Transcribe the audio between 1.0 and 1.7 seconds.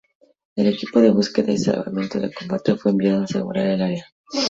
búsqueda y